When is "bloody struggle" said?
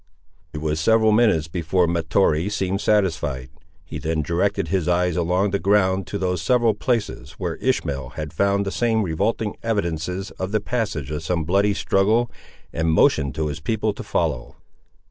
11.43-12.31